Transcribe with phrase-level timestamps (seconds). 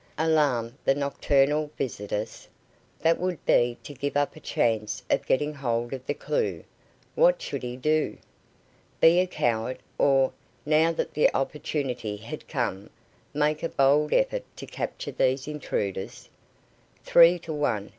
[0.17, 2.47] Alarm the nocturnal visitors?
[3.01, 6.63] That would be to give up a chance of getting hold of the clue.
[7.13, 8.17] What should he do?
[8.99, 10.33] Be a coward, or,
[10.65, 12.89] now that the opportunity had come,
[13.31, 16.29] make a bold effort to capture these intruders?
[17.03, 17.89] Three to one.